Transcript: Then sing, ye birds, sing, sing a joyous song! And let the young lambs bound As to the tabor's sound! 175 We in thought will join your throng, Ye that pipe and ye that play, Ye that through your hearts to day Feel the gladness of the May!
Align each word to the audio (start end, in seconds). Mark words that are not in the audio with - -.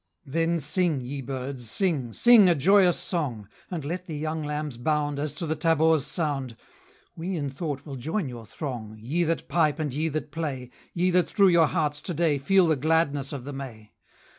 Then 0.25 0.59
sing, 0.59 0.99
ye 1.01 1.21
birds, 1.21 1.69
sing, 1.69 2.11
sing 2.11 2.49
a 2.49 2.55
joyous 2.55 2.97
song! 2.97 3.47
And 3.69 3.85
let 3.85 4.07
the 4.07 4.15
young 4.17 4.43
lambs 4.43 4.77
bound 4.77 5.19
As 5.19 5.31
to 5.35 5.45
the 5.45 5.55
tabor's 5.55 6.07
sound! 6.07 6.57
175 7.13 7.15
We 7.17 7.37
in 7.37 7.51
thought 7.51 7.85
will 7.85 7.97
join 7.97 8.27
your 8.27 8.47
throng, 8.47 8.97
Ye 8.99 9.23
that 9.25 9.47
pipe 9.47 9.77
and 9.77 9.93
ye 9.93 10.07
that 10.09 10.31
play, 10.31 10.71
Ye 10.95 11.11
that 11.11 11.29
through 11.29 11.49
your 11.49 11.67
hearts 11.67 12.01
to 12.01 12.15
day 12.15 12.39
Feel 12.39 12.65
the 12.65 12.75
gladness 12.75 13.31
of 13.31 13.43
the 13.43 13.53
May! 13.53 13.91